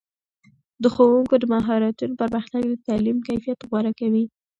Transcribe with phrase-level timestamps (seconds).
[0.81, 4.25] د ښوونکو د مهارتونو پرمختګ د تعلیم کیفیت غوره کوي.